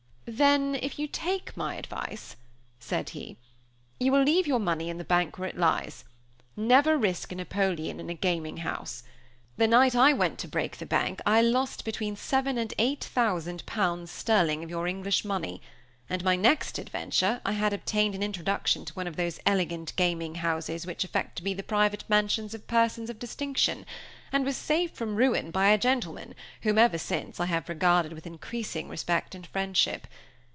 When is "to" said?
10.39-10.47, 18.83-18.93, 21.37-21.43